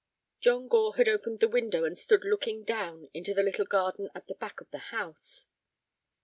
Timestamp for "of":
4.59-4.71